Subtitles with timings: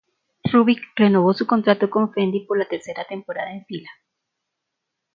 [0.45, 3.89] Rubik renovó su contrato con Fendi para la tercera temporada en fila.